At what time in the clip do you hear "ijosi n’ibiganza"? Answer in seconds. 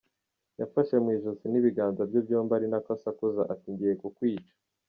1.17-2.01